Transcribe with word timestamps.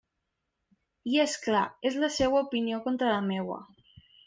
I 1.15 1.19
és 1.25 1.35
clar, 1.43 1.61
és 1.91 1.99
la 2.05 2.11
seua 2.17 2.41
opinió 2.47 2.83
contra 2.89 3.13
la 3.15 3.23
meua. 3.31 3.63